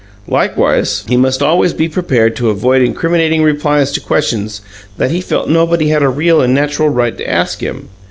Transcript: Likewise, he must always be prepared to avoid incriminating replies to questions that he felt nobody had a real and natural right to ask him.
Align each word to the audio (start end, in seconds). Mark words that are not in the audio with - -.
Likewise, 0.27 1.03
he 1.07 1.15
must 1.15 1.43
always 1.43 1.73
be 1.73 1.87
prepared 1.87 2.35
to 2.35 2.49
avoid 2.49 2.81
incriminating 2.81 3.43
replies 3.43 3.91
to 3.91 3.99
questions 3.99 4.61
that 4.97 5.11
he 5.11 5.21
felt 5.21 5.47
nobody 5.47 5.89
had 5.89 6.01
a 6.01 6.09
real 6.09 6.41
and 6.41 6.55
natural 6.55 6.89
right 6.89 7.15
to 7.19 7.29
ask 7.29 7.59
him. 7.61 7.87